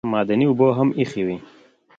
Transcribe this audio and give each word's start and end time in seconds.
معدني 0.11 0.45
اوبه 0.49 0.67
هم 0.81 0.89
ایښې 0.99 1.21
وې. 1.27 1.37